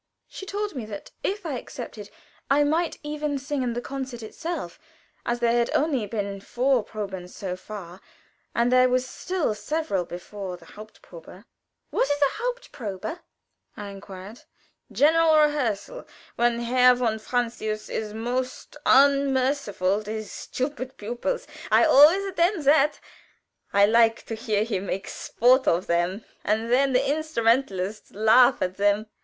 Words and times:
She 0.27 0.47
told 0.47 0.73
me 0.73 0.83
that 0.85 1.11
if 1.21 1.45
I 1.45 1.59
accepted 1.59 2.09
I 2.49 2.63
might 2.63 2.97
even 3.03 3.37
sing 3.37 3.61
in 3.61 3.73
the 3.73 3.81
concert 3.81 4.23
itself, 4.23 4.79
as 5.27 5.41
there 5.41 5.51
had 5.59 5.69
only 5.75 6.07
been 6.07 6.41
four 6.41 6.83
proben 6.83 7.27
so 7.29 7.55
far, 7.55 8.01
and 8.55 8.71
there 8.71 8.89
were 8.89 8.97
still 9.01 9.53
several 9.53 10.03
before 10.05 10.57
the 10.57 10.65
haupt 10.65 11.03
probe. 11.03 11.43
"What 11.91 12.09
is 12.09 12.17
the 12.17 12.29
haupt 12.39 12.71
probe?" 12.71 13.19
I 13.77 13.89
inquired. 13.89 14.41
"General 14.91 15.37
rehearsal 15.37 16.07
when 16.35 16.61
Herr 16.61 16.95
von 16.95 17.19
Francius 17.19 17.87
is 17.87 18.11
most 18.11 18.75
unmerciful 18.87 20.01
to 20.03 20.09
his 20.11 20.31
stupid 20.31 20.97
pupils. 20.97 21.45
I 21.71 21.83
always 21.85 22.25
attend 22.25 22.63
that. 22.63 22.99
I 23.71 23.85
like 23.85 24.25
to 24.25 24.33
hear 24.33 24.63
him 24.63 24.87
make 24.87 25.07
sport 25.07 25.67
of 25.67 25.85
them, 25.85 26.25
and 26.43 26.71
then 26.71 26.93
the 26.93 27.07
instrumentalists 27.07 28.09
laugh 28.15 28.63
at 28.63 28.77
them. 28.77 29.05